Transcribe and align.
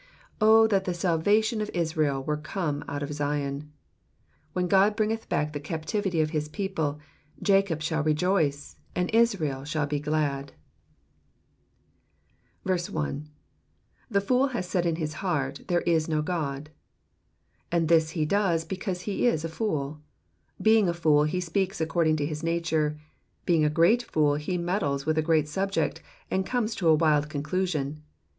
6 0.37 0.37
Oh 0.41 0.65
that 0.65 0.85
the 0.85 0.95
salvation 0.95 1.61
of 1.61 1.69
Israel 1.75 2.23
were 2.23 2.35
come 2.35 2.83
out 2.87 3.03
of 3.03 3.13
Zion! 3.13 3.71
When 4.53 4.67
God 4.67 4.95
bringeth 4.95 5.29
back 5.29 5.53
the 5.53 5.59
captivity 5.59 6.21
of 6.21 6.31
his 6.31 6.49
people, 6.49 6.99
Jacob 7.39 7.83
shall 7.83 8.01
rejoice, 8.01 8.77
and 8.95 9.11
Israel 9.13 9.63
shall 9.63 9.85
be 9.85 9.99
glad. 9.99 10.53
1 12.63 12.65
Digitized 12.65 12.65
by 12.65 12.65
VjOOQIC 12.65 12.65
2 12.65 12.73
EXPOSITIONS 12.73 12.87
OF 12.89 12.91
THE 12.91 12.91
PSALMS. 12.91 12.95
1. 12.95 13.29
The 14.09 14.21
fool 14.21 14.47
hath 14.47 14.73
mid 14.73 14.85
in 14.87 14.95
his 14.95 15.13
hearty 15.13 15.63
There 15.65 15.81
is 15.81 16.09
no 16.09 16.17
Ood,^^ 16.21 16.67
And 17.71 17.87
this 17.87 18.09
he 18.17 18.25
does 18.25 18.65
because 18.65 19.01
he 19.01 19.27
is 19.27 19.45
a 19.45 19.49
fool. 19.49 20.01
Being 20.59 20.89
a 20.89 20.95
fool 20.95 21.25
he 21.25 21.39
speaks 21.39 21.79
according 21.79 22.15
to 22.15 22.25
his 22.25 22.41
nature; 22.41 22.99
being 23.45 23.63
a 23.63 23.69
great 23.69 24.01
fool 24.01 24.33
he 24.33 24.57
meddles 24.57 25.05
with 25.05 25.19
a 25.19 25.21
great 25.21 25.47
subject, 25.47 26.01
and 26.31 26.43
comes 26.43 26.73
to 26.73 26.87
a 26.87 26.95
wild 26.95 27.29
conclusion. 27.29 28.01